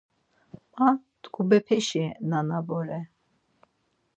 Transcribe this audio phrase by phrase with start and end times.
[0.75, 0.89] Ma
[1.21, 2.99] t̆ǩubepeşi nana bore.